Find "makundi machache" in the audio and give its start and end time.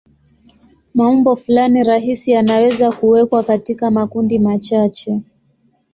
3.91-5.21